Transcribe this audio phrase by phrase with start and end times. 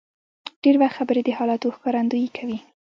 [0.63, 2.59] ډېر وخت خبرې د حالاتو ښکارندویي کوي.